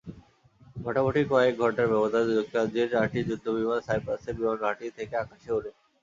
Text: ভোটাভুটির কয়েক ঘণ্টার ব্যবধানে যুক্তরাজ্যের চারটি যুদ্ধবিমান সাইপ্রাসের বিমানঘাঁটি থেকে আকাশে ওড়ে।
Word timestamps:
ভোটাভুটির 0.75 1.25
কয়েক 1.31 1.53
ঘণ্টার 1.57 1.91
ব্যবধানে 1.91 2.31
যুক্তরাজ্যের 2.31 2.91
চারটি 2.93 3.19
যুদ্ধবিমান 3.29 3.79
সাইপ্রাসের 3.87 4.37
বিমানঘাঁটি 4.39 4.85
থেকে 4.97 5.13
আকাশে 5.17 5.49
ওড়ে। 5.53 5.71